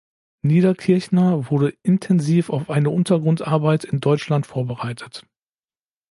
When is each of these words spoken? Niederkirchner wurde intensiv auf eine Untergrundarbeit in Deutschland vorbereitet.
Niederkirchner 0.41 1.51
wurde 1.51 1.75
intensiv 1.83 2.49
auf 2.49 2.71
eine 2.71 2.89
Untergrundarbeit 2.89 3.83
in 3.83 3.99
Deutschland 3.99 4.47
vorbereitet. 4.47 5.27